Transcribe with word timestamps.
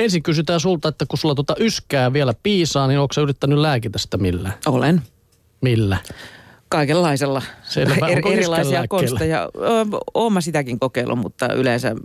Ensin 0.00 0.22
kysytään 0.22 0.60
sulta, 0.60 0.88
että 0.88 1.06
kun 1.08 1.18
sulla 1.18 1.34
tuota 1.34 1.54
yskää 1.58 2.12
vielä 2.12 2.34
piisaa, 2.42 2.86
niin 2.86 3.00
onko 3.00 3.12
sä 3.12 3.20
yrittänyt 3.20 3.58
lääkitä 3.58 3.98
sitä 3.98 4.16
millään? 4.16 4.54
Olen. 4.66 5.02
Millä? 5.60 5.96
Kaikenlaisella. 6.68 7.42
Selvä. 7.62 8.08
Er, 8.08 8.22
erilaisia 8.32 8.84
konsteja. 8.88 9.48
Oon 10.14 10.32
mä 10.32 10.40
sitäkin 10.40 10.78
kokeillut, 10.78 11.18
mutta 11.18 11.52
yleensä 11.52 11.96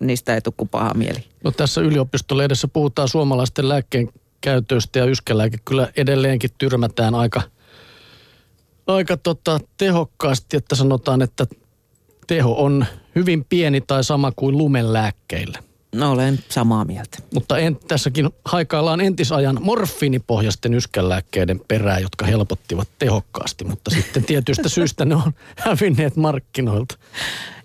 niistä 0.00 0.34
ei 0.34 0.40
tule 0.40 0.68
paha 0.70 0.94
mieli. 0.94 1.24
No 1.44 1.50
tässä 1.50 1.80
yliopistolehdessä 1.80 2.68
puhutaan 2.68 3.08
suomalaisten 3.08 3.68
lääkkeen 3.68 4.08
käytöstä 4.40 4.98
ja 4.98 5.04
yskälääke 5.04 5.58
kyllä 5.64 5.88
edelleenkin 5.96 6.50
tyrmätään 6.58 7.14
aika, 7.14 7.42
aika 8.86 9.16
tota, 9.16 9.60
tehokkaasti, 9.78 10.56
että 10.56 10.74
sanotaan, 10.74 11.22
että 11.22 11.46
teho 12.26 12.62
on 12.62 12.86
hyvin 13.14 13.44
pieni 13.48 13.80
tai 13.80 14.04
sama 14.04 14.32
kuin 14.36 14.58
lumenlääkkeillä. 14.58 15.58
No 15.94 16.12
olen 16.12 16.38
samaa 16.48 16.84
mieltä. 16.84 17.18
Mutta 17.34 17.58
en, 17.58 17.76
tässäkin 17.88 18.30
haikaillaan 18.44 19.00
entisajan 19.00 19.58
morfiinipohjaisten 19.60 20.74
yskälääkkeiden 20.74 21.60
perää, 21.68 21.98
jotka 21.98 22.26
helpottivat 22.26 22.88
tehokkaasti, 22.98 23.64
mutta 23.64 23.90
sitten 23.90 24.24
tietystä 24.24 24.68
syystä 24.78 25.04
ne 25.04 25.14
on 25.14 25.32
hävinneet 25.56 26.16
markkinoilta. 26.16 26.98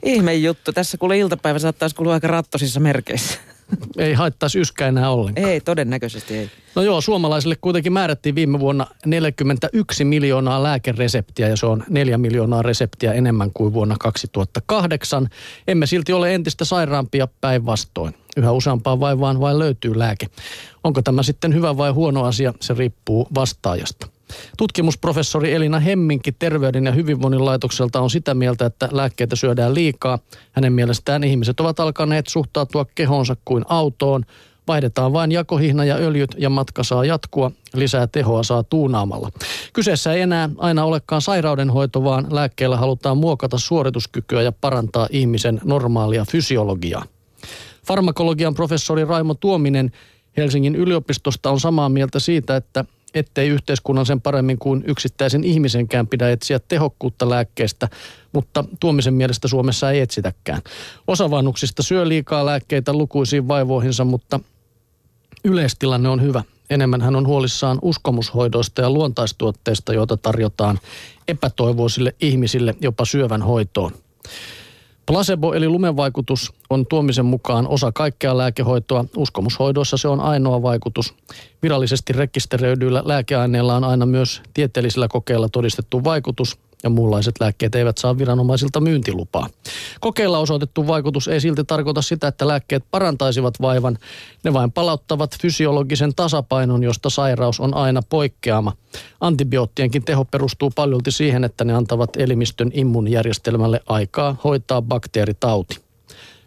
Ihme 0.04 0.36
juttu. 0.36 0.74
Tässä 0.74 0.98
kuule 0.98 1.18
iltapäivä 1.18 1.60
saattaisi 1.60 1.96
kulua 1.96 2.14
aika 2.14 2.28
rattosissa 2.28 2.80
merkeissä. 2.80 3.40
Ei 3.98 4.14
haittaisi 4.14 4.60
yskä 4.60 4.88
enää 4.88 5.10
ollenkaan. 5.10 5.48
Ei, 5.48 5.62
todennäköisesti 5.62 6.38
ei. 6.38 6.50
No 6.76 6.82
joo, 6.82 7.02
suomalaisille 7.02 7.56
kuitenkin 7.62 7.94
määrättiin 7.94 8.36
viime 8.36 8.60
vuonna 8.60 8.88
41 9.06 10.06
miljoonaa 10.06 10.64
lääkereseptiä 10.64 11.48
ja 11.48 11.58
se 11.58 11.66
on 11.66 11.84
4 11.90 12.18
miljoonaa 12.18 12.62
reseptiä 12.62 13.14
enemmän 13.14 13.52
kuin 13.54 13.74
vuonna 13.74 13.96
2008. 14.00 15.28
Emme 15.68 15.86
silti 15.86 16.14
ole 16.14 16.36
entistä 16.36 16.66
sairaampia 16.66 17.28
päinvastoin. 17.42 18.14
Yhä 18.38 18.52
useampaan 18.52 19.00
vaivaan 19.00 19.40
vain 19.40 19.60
löytyy 19.60 20.00
lääke. 20.00 20.28
Onko 20.84 21.02
tämä 21.02 21.24
sitten 21.24 21.54
hyvä 21.54 21.78
vai 21.78 21.92
huono 21.92 22.24
asia, 22.24 22.54
se 22.60 22.74
riippuu 22.74 23.28
vastaajasta. 23.36 24.17
Tutkimusprofessori 24.58 25.54
Elina 25.54 25.80
Hemminki 25.80 26.32
Terveyden 26.32 26.86
ja 26.86 26.92
hyvinvoinnin 26.92 27.46
laitokselta 27.46 28.02
on 28.02 28.10
sitä 28.10 28.34
mieltä, 28.34 28.66
että 28.66 28.90
lääkkeitä 28.92 29.36
syödään 29.36 29.76
liikaa. 29.76 30.20
Hänen 30.52 30.74
mielestään 30.74 31.24
ihmiset 31.24 31.60
ovat 31.60 31.80
alkaneet 31.80 32.28
suhtautua 32.28 32.86
kehonsa 32.96 33.36
kuin 33.46 33.66
autoon. 33.70 34.26
Vaihdetaan 34.68 35.14
vain 35.14 35.32
jakohihna 35.32 35.86
ja 35.86 35.96
öljyt 35.96 36.36
ja 36.38 36.50
matka 36.50 36.84
saa 36.84 37.06
jatkua. 37.06 37.52
Lisää 37.74 38.08
tehoa 38.08 38.44
saa 38.44 38.64
tuunaamalla. 38.64 39.32
Kyseessä 39.74 40.14
ei 40.14 40.22
enää 40.22 40.50
aina 40.58 40.84
olekaan 40.84 41.22
sairaudenhoito, 41.22 42.04
vaan 42.04 42.28
lääkkeellä 42.30 42.78
halutaan 42.78 43.18
muokata 43.18 43.58
suorituskykyä 43.58 44.42
ja 44.42 44.52
parantaa 44.52 45.08
ihmisen 45.12 45.62
normaalia 45.64 46.26
fysiologiaa. 46.32 47.06
Farmakologian 47.86 48.54
professori 48.54 49.06
Raimo 49.06 49.34
Tuominen 49.34 49.92
Helsingin 50.38 50.76
yliopistosta 50.76 51.52
on 51.52 51.60
samaa 51.60 51.90
mieltä 51.90 52.20
siitä, 52.20 52.56
että 52.56 52.86
ettei 53.14 53.50
yhteiskunnan 53.50 54.06
sen 54.06 54.22
paremmin 54.22 54.60
kuin 54.60 54.84
yksittäisen 54.88 55.44
ihmisenkään 55.44 56.08
pidä 56.08 56.32
etsiä 56.32 56.60
tehokkuutta 56.60 57.30
lääkkeestä, 57.30 57.90
mutta 58.34 58.64
tuomisen 58.80 59.14
mielestä 59.14 59.48
Suomessa 59.48 59.92
ei 59.92 60.00
etsitäkään. 60.00 60.62
Osa 61.08 61.32
vanhuksista 61.32 61.84
syö 61.84 62.08
liikaa 62.08 62.46
lääkkeitä 62.46 62.94
lukuisiin 62.94 63.48
vaivoihinsa, 63.48 64.06
mutta 64.06 64.40
yleistilanne 65.44 66.10
on 66.10 66.22
hyvä. 66.22 66.44
Enemmän 66.70 67.02
hän 67.02 67.16
on 67.16 67.28
huolissaan 67.28 67.80
uskomushoidoista 67.82 68.82
ja 68.82 68.90
luontaistuotteista, 68.90 69.94
joita 69.94 70.18
tarjotaan 70.18 70.80
epätoivoisille 71.28 72.16
ihmisille 72.22 72.76
jopa 72.82 73.06
syövän 73.06 73.42
hoitoon. 73.42 73.92
Placebo 75.08 75.54
eli 75.54 75.70
lumenvaikutus 75.70 76.54
on 76.70 76.86
tuomisen 76.86 77.26
mukaan 77.26 77.68
osa 77.68 77.92
kaikkea 77.92 78.38
lääkehoitoa. 78.38 79.06
Uskomushoidoissa 79.18 79.98
se 79.98 80.08
on 80.08 80.20
ainoa 80.20 80.62
vaikutus. 80.62 81.14
Virallisesti 81.64 82.14
rekisteröidyillä 82.14 83.04
lääkeaineilla 83.06 83.76
on 83.76 83.84
aina 83.84 84.06
myös 84.06 84.42
tieteellisillä 84.54 85.08
kokeilla 85.08 85.50
todistettu 85.50 86.04
vaikutus 86.04 86.60
ja 86.84 86.90
muunlaiset 86.90 87.36
lääkkeet 87.40 87.76
eivät 87.76 87.98
saa 87.98 88.18
viranomaisilta 88.18 88.80
myyntilupaa. 88.80 89.50
Kokeilla 90.00 90.40
osoitettu 90.40 90.88
vaikutus 90.88 91.28
ei 91.28 91.42
silti 91.42 91.64
tarkoita 91.64 92.02
sitä, 92.02 92.28
että 92.28 92.48
lääkkeet 92.48 92.84
parantaisivat 92.92 93.54
vaivan. 93.62 93.98
Ne 94.44 94.54
vain 94.54 94.72
palauttavat 94.72 95.38
fysiologisen 95.42 96.16
tasapainon, 96.16 96.84
josta 96.84 97.10
sairaus 97.10 97.60
on 97.60 97.74
aina 97.74 98.02
poikkeama. 98.10 98.74
Antibioottienkin 99.22 100.06
teho 100.06 100.26
perustuu 100.26 100.72
paljolti 100.76 101.12
siihen, 101.12 101.44
että 101.44 101.64
ne 101.64 101.74
antavat 101.74 102.10
elimistön 102.18 102.72
immunjärjestelmälle 102.74 103.82
aikaa 103.88 104.36
hoitaa 104.44 104.82
bakteeritauti. 104.82 105.80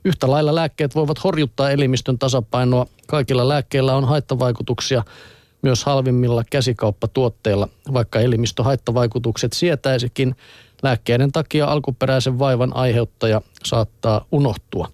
Yhtä 0.05 0.31
lailla 0.31 0.55
lääkkeet 0.55 0.94
voivat 0.94 1.25
horjuttaa 1.25 1.71
elimistön 1.71 2.19
tasapainoa. 2.19 2.87
Kaikilla 3.06 3.49
lääkkeillä 3.49 3.94
on 3.94 4.05
haittavaikutuksia 4.05 5.03
myös 5.62 5.84
halvimmilla 5.84 6.44
käsikauppatuotteilla, 6.50 7.69
vaikka 7.93 8.21
elimistön 8.21 8.65
haittavaikutukset 8.65 9.53
sietäisikin. 9.53 10.37
Lääkkeiden 10.82 11.32
takia 11.32 11.66
alkuperäisen 11.66 12.38
vaivan 12.38 12.76
aiheuttaja 12.76 13.41
saattaa 13.65 14.26
unohtua. 14.32 14.88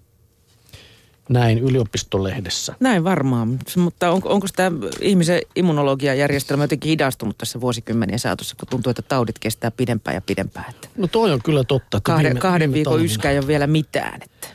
Näin 1.29 1.59
yliopistolehdessä. 1.59 2.75
Näin 2.79 3.03
varmaan, 3.03 3.59
mutta 3.75 4.11
on, 4.11 4.21
onko 4.25 4.47
tämä 4.55 4.77
ihmisen 5.01 5.41
immunologiajärjestelmä 5.55 6.63
jotenkin 6.63 6.89
hidastunut 6.89 7.37
tässä 7.37 7.61
vuosikymmenien 7.61 8.19
saatossa, 8.19 8.55
kun 8.59 8.67
tuntuu, 8.67 8.89
että 8.89 9.01
taudit 9.01 9.39
kestää 9.39 9.71
pidempään 9.71 10.15
ja 10.15 10.21
pidempään. 10.21 10.69
Että 10.69 10.87
No 10.97 11.07
toi 11.07 11.33
on 11.33 11.39
kyllä 11.43 11.63
totta. 11.63 11.97
Että 11.97 12.11
kahden, 12.11 12.37
kahden 12.37 12.59
viime 12.61 12.73
viikon 12.73 12.93
talvena- 12.93 13.05
yskä 13.05 13.31
ei 13.31 13.37
ole 13.37 13.47
vielä 13.47 13.67
mitään, 13.67 14.21
että 14.23 14.47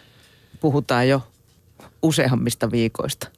puhutaan 0.61 1.09
jo 1.09 1.23
useammista 2.03 2.71
viikoista. 2.71 3.29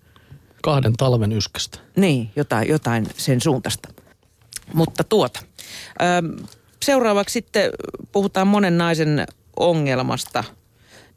Kahden 0.65 0.93
talven 0.93 1.33
yskästä. 1.33 1.79
Niin, 1.97 2.31
jotain, 2.37 2.69
jotain 2.69 3.07
sen 3.17 3.41
suuntaista. 3.41 3.89
Mutta 4.75 5.05
tuota. 5.05 5.41
Öm, 6.03 6.37
seuraavaksi 6.83 7.33
sitten 7.33 7.71
puhutaan 8.13 8.47
monen 8.47 8.79
naisen 8.79 9.27
ongelmasta. 9.57 10.45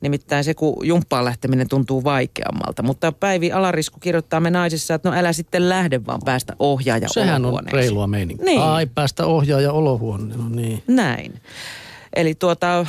Nimittäin 0.01 0.43
se, 0.43 0.53
kun 0.53 0.87
jumppaan 0.87 1.25
lähteminen 1.25 1.69
tuntuu 1.69 2.03
vaikeammalta. 2.03 2.83
Mutta 2.83 3.11
Päivi 3.11 3.51
Alarisku 3.51 3.99
kirjoittaa 3.99 4.39
me 4.39 4.49
naisissa, 4.49 4.93
että 4.93 5.09
no 5.09 5.15
älä 5.15 5.33
sitten 5.33 5.69
lähde, 5.69 6.05
vaan 6.05 6.21
päästä 6.25 6.55
ohjaaja 6.59 7.07
Sehän 7.09 7.45
on 7.45 7.63
reilua 7.67 8.07
meininkiä. 8.07 8.45
Niin. 8.45 8.61
Ai, 8.61 8.85
päästä 8.85 9.25
ohjaaja 9.25 9.71
olohuone. 9.71 10.35
No 10.35 10.49
niin. 10.49 10.83
Näin. 10.87 11.41
Eli 12.15 12.35
tuota, 12.35 12.85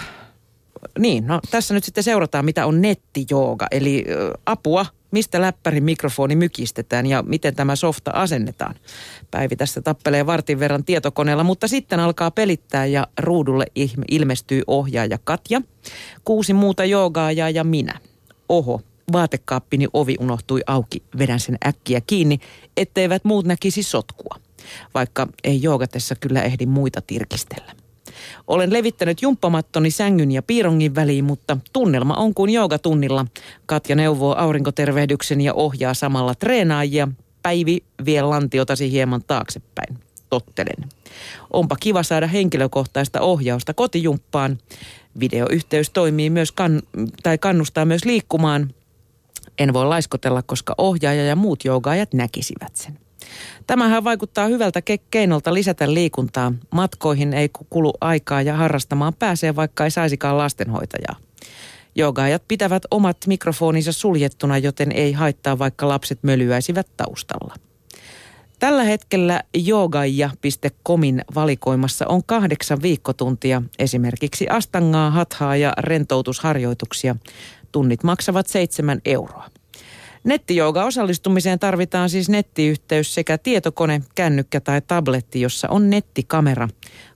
niin, 0.99 1.27
no 1.27 1.41
tässä 1.51 1.75
nyt 1.75 1.85
sitten 1.85 2.05
seurataan, 2.05 2.45
mitä 2.45 2.67
on 2.67 2.81
nettijooga, 2.81 3.67
eli 3.71 4.05
apua, 4.47 4.87
mistä 5.11 5.41
läppärin 5.41 5.85
mikrofoni 5.85 6.37
mykistetään 6.37 7.07
ja 7.07 7.23
miten 7.23 7.55
tämä 7.55 7.77
softa 7.77 8.11
asennetaan. 8.11 8.75
Päivi 9.31 9.57
tässä 9.57 9.81
tappelee 9.81 10.27
vartin 10.27 10.61
verran 10.61 10.85
tietokoneella, 10.85 11.45
mutta 11.45 11.69
sitten 11.69 12.01
alkaa 12.01 12.31
pelittää 12.31 12.87
ja 12.87 13.07
ruudulle 13.19 13.67
ilmestyy 14.11 14.63
ohjaaja 14.67 15.19
Katja, 15.25 15.63
kuusi 16.25 16.53
muuta 16.53 16.85
joogaajaa 16.85 17.51
ja 17.51 17.65
minä. 17.65 18.01
Oho, 18.49 18.81
vaatekaappini 19.13 19.87
ovi 19.93 20.17
unohtui 20.21 20.61
auki, 20.67 21.03
vedän 21.19 21.41
sen 21.41 21.59
äkkiä 21.67 22.01
kiinni, 22.01 22.39
etteivät 22.77 23.25
muut 23.25 23.47
näkisi 23.47 23.83
sotkua. 23.83 24.37
Vaikka 24.95 25.27
ei 25.45 25.63
joogatessa 25.63 26.15
kyllä 26.15 26.43
ehdi 26.43 26.67
muita 26.67 27.01
tirkistellä. 27.01 27.78
Olen 28.47 28.73
levittänyt 28.73 29.23
jumppamattoni 29.23 29.91
sängyn 29.91 30.33
ja 30.33 30.43
piirongin 30.43 30.95
väliin, 30.95 31.25
mutta 31.25 31.57
tunnelma 31.73 32.15
on 32.15 32.35
kuin 32.35 32.51
joogatunnilla. 32.51 33.27
Katja 33.67 33.97
neuvoo 33.97 34.35
aurinkotervehdyksen 34.35 35.41
ja 35.41 35.55
ohjaa 35.55 35.95
samalla 35.95 36.35
treenaajia. 36.35 37.09
Päivi 37.43 37.85
vie 38.05 38.23
lantiotasi 38.23 38.91
hieman 38.91 39.23
taaksepäin. 39.27 39.99
Tottelen. 40.31 40.89
Onpa 41.51 41.77
kiva 41.81 42.03
saada 42.03 42.27
henkilökohtaista 42.27 43.21
ohjausta 43.21 43.75
kotijumppaan. 43.75 44.59
Videoyhteys 45.21 45.91
toimii 45.91 46.31
myös 46.31 46.53
kan- 46.53 46.83
tai 47.23 47.39
kannustaa 47.39 47.85
myös 47.85 48.05
liikkumaan. 48.05 48.75
En 49.59 49.73
voi 49.73 49.87
laiskotella, 49.87 50.43
koska 50.43 50.75
ohjaaja 50.79 51.25
ja 51.25 51.37
muut 51.37 51.65
joogaajat 51.65 52.15
näkisivät 52.15 52.77
sen. 52.77 52.99
Tämähän 53.67 54.05
vaikuttaa 54.05 54.47
hyvältä 54.47 54.81
ke- 54.81 55.05
keinolta 55.11 55.55
lisätä 55.55 55.95
liikuntaa. 55.95 56.53
Matkoihin 56.71 57.33
ei 57.33 57.49
ku- 57.49 57.67
kulu 57.71 57.93
aikaa 58.01 58.43
ja 58.43 58.57
harrastamaan 58.57 59.15
pääsee, 59.15 59.57
vaikka 59.57 59.85
ei 59.85 59.91
saisikaan 59.91 60.39
lastenhoitajaa. 60.39 61.17
Joogaajat 61.95 62.43
pitävät 62.49 62.83
omat 62.91 63.17
mikrofoninsa 63.27 63.93
suljettuna, 63.93 64.59
joten 64.59 64.93
ei 64.93 65.13
haittaa, 65.13 65.59
vaikka 65.59 65.89
lapset 65.89 66.19
mölyäisivät 66.23 66.87
taustalla. 66.97 67.55
Tällä 68.59 68.85
hetkellä 68.85 69.43
joogaija.comin 69.55 71.23
valikoimassa 71.35 72.07
on 72.09 72.25
kahdeksan 72.25 72.83
viikkotuntia, 72.83 73.63
esimerkiksi 73.79 74.49
astangaa, 74.49 75.11
hathaa 75.11 75.57
ja 75.57 75.73
rentoutusharjoituksia. 75.79 77.17
Tunnit 77.73 78.03
maksavat 78.03 78.47
seitsemän 78.47 79.01
euroa. 79.05 79.49
Nettijooga 80.29 80.85
osallistumiseen 80.85 81.59
tarvitaan 81.59 82.11
siis 82.11 82.29
nettiyhteys 82.29 83.15
sekä 83.15 83.39
tietokone, 83.39 84.03
kännykkä 84.15 84.61
tai 84.61 84.83
tabletti, 84.87 85.41
jossa 85.41 85.69
on 85.69 85.91
nettikamera. 85.91 86.69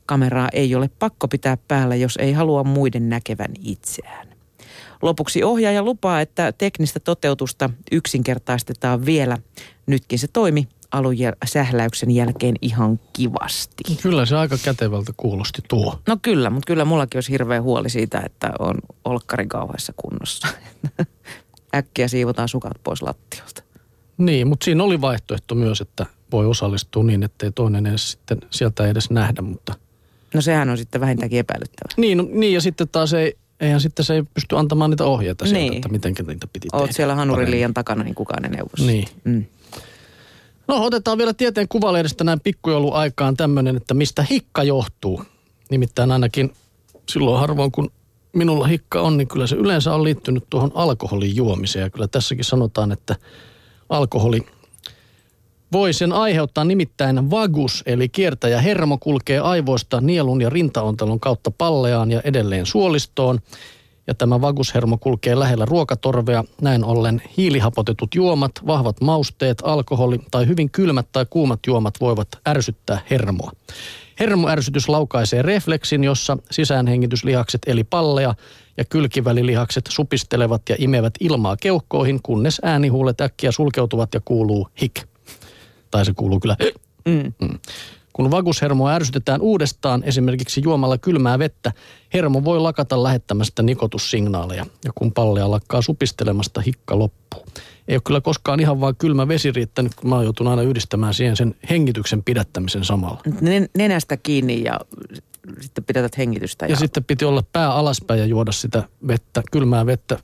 Kameraa 0.07 0.49
ei 0.53 0.75
ole 0.75 0.91
pakko 0.99 1.29
pitää 1.29 1.57
päällä, 1.69 1.97
jos 1.97 2.17
ei 2.17 2.33
halua 2.33 2.65
muiden 2.65 3.09
näkevän 3.09 3.51
itseään. 3.65 4.29
Lopuksi 5.03 5.45
ohjaaja 5.45 5.83
lupaa, 5.83 6.21
että 6.21 6.53
teknistä 6.53 7.01
toteutusta 7.01 7.71
yksinkertaistetaan 7.93 9.07
vielä. 9.07 9.39
Nytkin 9.87 10.19
se 10.19 10.27
toimi 10.33 10.69
alusähläyksen 10.91 12.11
jälkeen 12.11 12.55
ihan 12.63 13.01
kivasti. 13.13 13.83
Kyllä 14.03 14.27
se 14.27 14.37
aika 14.37 14.59
kätevältä 14.65 15.13
kuulosti 15.17 15.63
tuo. 15.69 15.99
No 16.09 16.17
kyllä, 16.23 16.51
mutta 16.51 16.67
kyllä 16.67 16.85
mullakin 16.85 17.17
olisi 17.17 17.33
hirveä 17.33 17.63
huoli 17.63 17.91
siitä, 17.91 18.23
että 18.27 18.53
on 18.59 18.75
olkkari 19.05 19.47
kauheassa 19.47 19.93
kunnossa. 19.97 20.49
Äkkiä 21.75 22.09
siivotaan 22.09 22.49
sukat 22.49 22.73
pois 22.85 23.03
lattiolta. 23.03 23.63
Niin, 24.19 24.47
mutta 24.47 24.65
siinä 24.65 24.85
oli 24.85 25.01
vaihtoehto 25.01 25.55
myös, 25.55 25.81
että 25.81 26.07
voi 26.33 26.47
osallistua 26.47 27.05
niin, 27.05 27.23
ettei 27.23 27.53
toinen 27.53 27.87
edes 27.87 28.11
sitten 28.11 28.39
sieltä 28.51 28.87
edes 28.87 29.11
nähdä, 29.11 29.43
mutta... 29.43 29.75
No 30.35 30.41
sehän 30.41 30.69
on 30.71 30.79
sitten 30.79 31.01
vähintäänkin 31.01 31.39
epäilyttävä. 31.39 31.89
Niin, 31.97 32.19
no, 32.19 32.25
niin 32.33 32.53
ja 32.53 32.61
sitten 32.61 32.89
taas 32.89 33.13
ei, 33.15 33.35
eihän 33.61 33.81
sitten 33.81 34.05
se 34.05 34.15
ei 34.15 34.23
pysty 34.35 34.57
antamaan 34.59 34.91
niitä 34.91 35.05
ohjeita 35.05 35.45
sieltä, 35.45 35.59
Niin. 35.61 35.75
että 35.75 35.89
miten 35.89 36.15
niitä 36.27 36.47
piti 36.53 36.69
Oot 36.73 36.83
tehdä. 36.83 36.93
siellä 36.93 37.15
hanurin 37.15 37.37
paremmin. 37.37 37.51
liian 37.57 37.75
takana, 37.75 38.05
niin 38.05 38.15
kukaan 38.15 38.45
ei 38.45 38.51
neuvosi. 38.51 38.87
Niin. 38.87 39.09
Mm. 39.25 39.45
No 40.69 40.85
otetaan 40.85 41.19
vielä 41.19 41.35
tieteen 41.35 41.69
kuvalehdestä 41.69 42.25
näin 42.25 42.41
pikkujouluaikaan 42.41 43.37
tämmöinen, 43.37 43.77
että 43.77 43.95
mistä 43.95 44.27
hikka 44.31 44.63
johtuu. 44.63 45.25
Nimittäin 45.71 46.13
ainakin 46.13 46.53
silloin 47.09 47.41
harvoin, 47.41 47.73
kun 47.73 47.91
minulla 48.33 48.67
hikka 48.67 49.01
on, 49.01 49.17
niin 49.17 49.29
kyllä 49.29 49.47
se 49.47 49.57
yleensä 49.57 49.95
on 49.95 50.05
liittynyt 50.05 50.45
tuohon 50.51 50.73
alkoholin 50.75 51.37
juomiseen. 51.37 51.83
Ja 51.83 51.91
kyllä 51.91 52.09
tässäkin 52.09 52.45
sanotaan, 52.45 52.93
että 52.93 53.17
alkoholi 53.89 54.47
voi 55.73 55.93
sen 55.93 56.13
aiheuttaa 56.13 56.65
nimittäin 56.65 57.31
vagus, 57.31 57.83
eli 57.87 58.09
kiertäjä 58.09 58.61
hermo 58.61 58.99
kulkee 58.99 59.39
aivoista 59.39 60.01
nielun 60.01 60.41
ja 60.41 60.51
rintaontelon 60.51 61.21
kautta 61.21 61.51
palleaan 61.51 62.11
ja 62.11 62.21
edelleen 62.25 62.67
suolistoon. 62.67 63.41
Ja 64.07 64.15
tämä 64.15 64.41
vagushermo 64.41 64.99
kulkee 64.99 65.39
lähellä 65.39 65.65
ruokatorvea. 65.65 66.45
Näin 66.61 66.85
ollen 66.85 67.23
hiilihapotetut 67.37 68.15
juomat, 68.15 68.53
vahvat 68.67 69.01
mausteet, 69.01 69.59
alkoholi 69.65 70.21
tai 70.31 70.47
hyvin 70.47 70.71
kylmät 70.71 71.07
tai 71.13 71.27
kuumat 71.31 71.61
juomat 71.67 71.95
voivat 72.01 72.29
ärsyttää 72.49 73.01
hermoa. 73.11 73.53
Hermoärsytys 74.21 74.89
laukaisee 74.89 75.43
refleksin, 75.43 76.05
jossa 76.05 76.39
sisäänhengityslihakset 76.51 77.63
eli 77.67 77.85
palleja 77.85 78.35
ja 78.77 78.85
kylkivälilihakset 78.85 79.85
supistelevat 79.89 80.63
ja 80.69 80.77
imevät 80.79 81.15
ilmaa 81.21 81.57
keuhkoihin, 81.57 82.21
kunnes 82.23 82.61
äänihuulet 82.65 83.21
äkkiä 83.21 83.53
sulkeutuvat 83.53 84.15
ja 84.15 84.21
kuuluu 84.25 84.69
hik. 84.83 85.03
Tai 85.91 86.05
se 86.05 86.13
kuuluu 86.15 86.41
kyllä 86.41 86.57
Mm. 87.09 87.33
Mm. 87.41 87.59
Kun 88.13 88.31
vagushermoa 88.31 88.93
ärsytetään 88.93 89.41
uudestaan, 89.41 90.03
esimerkiksi 90.05 90.61
juomalla 90.65 90.99
kylmää 90.99 91.39
vettä, 91.39 91.73
hermo 92.15 92.45
voi 92.45 92.61
lakata 92.61 93.03
lähettämästä 93.03 93.63
nikotussignaaleja. 93.63 94.67
Ja 94.85 94.91
kun 94.95 95.13
pallea 95.13 95.51
lakkaa 95.51 95.83
supistelemasta, 95.83 96.61
hikka 96.61 96.99
loppuu. 96.99 97.47
Ei 97.89 97.97
ole 97.97 98.03
kyllä 98.05 98.21
koskaan 98.21 98.61
ihan 98.61 98.81
vaan 98.81 98.97
kylmä 98.97 99.29
vesi 99.29 99.53
riittänyt, 99.53 99.95
kun 99.95 100.11
mä 100.11 100.15
oon 100.15 100.25
joutunut 100.25 100.51
aina 100.51 100.63
yhdistämään 100.63 101.15
siihen 101.15 101.37
sen 101.37 101.55
hengityksen 101.71 102.23
pidättämisen 102.23 102.85
samalla. 102.85 103.21
Nen- 103.41 103.69
Nenästä 103.79 104.17
kiinni 104.17 104.63
ja 104.65 104.81
sitten 105.61 105.85
pidätät 105.85 106.19
hengitystä. 106.19 106.67
Ja, 106.67 106.71
ja 106.71 106.77
sitten 106.77 107.05
piti 107.05 107.25
olla 107.25 107.43
pää 107.53 107.73
alaspäin 107.73 108.21
ja 108.21 108.27
juoda 108.27 108.53
sitä 108.53 108.83
vettä, 109.07 109.43
kylmää 109.53 109.87
vettä 109.87 110.19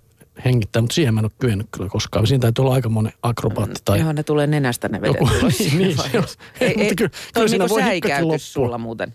hengittää, 0.44 0.82
mutta 0.82 0.94
siihen 0.94 1.14
mä 1.14 1.20
en 1.20 1.24
ole 1.24 1.32
kyennyt 1.38 1.66
kyllä 1.70 1.88
koskaan. 1.90 2.26
Siinä 2.26 2.40
täytyy 2.42 2.62
olla 2.62 2.74
aika 2.74 2.88
monen 2.88 3.12
akrobaatti 3.22 3.80
tai 3.84 4.00
Joo, 4.00 4.12
ne 4.12 4.22
tulee 4.22 4.46
nenästä 4.46 4.88
ne 4.88 5.00
vedet 5.00 5.16
Joku- 5.20 5.30
niin, 5.78 5.96
se 5.96 6.18
on- 6.18 6.24
ei, 6.60 6.68
Ei, 6.68 6.76
mutta 6.76 6.94
kyllä- 6.94 7.10
siinä 7.34 7.48
niinku 7.64 7.68
voi 7.74 7.82
säikäytys 7.82 8.52
sulla 8.52 8.78
muuten. 8.78 9.14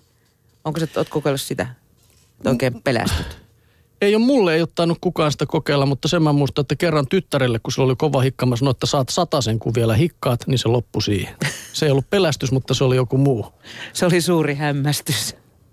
Onko 0.65 0.79
se, 0.79 0.87
oot 0.97 1.09
kokeillut 1.09 1.41
sitä? 1.41 1.67
Että 2.37 2.49
Oikein 2.49 2.81
pelästyt. 2.83 3.43
Ei 4.01 4.15
ole 4.15 4.25
mulle, 4.25 4.55
ei 4.55 4.61
ole 4.61 4.69
tainnut 4.75 4.97
kukaan 5.01 5.31
sitä 5.31 5.45
kokeilla, 5.45 5.85
mutta 5.85 6.07
sen 6.07 6.23
mä 6.23 6.33
muistan, 6.33 6.61
että 6.61 6.75
kerran 6.75 7.07
tyttärelle, 7.07 7.59
kun 7.59 7.73
sillä 7.73 7.85
oli 7.85 7.95
kova 7.95 8.21
hikka, 8.21 8.45
mä 8.45 8.55
sanoin, 8.55 8.71
että 8.75 8.85
saat 8.85 9.09
satasen, 9.09 9.59
kun 9.59 9.73
vielä 9.75 9.95
hikkaat, 9.95 10.47
niin 10.47 10.59
se 10.59 10.67
loppui 10.67 11.01
siihen. 11.01 11.35
Se 11.73 11.85
ei 11.85 11.91
ollut 11.91 12.09
pelästys, 12.09 12.51
mutta 12.51 12.73
se 12.73 12.83
oli 12.83 12.95
joku 12.95 13.17
muu. 13.17 13.45
Se 13.93 14.05
oli 14.05 14.21
suuri 14.21 14.55
hämmästys. 14.55 15.35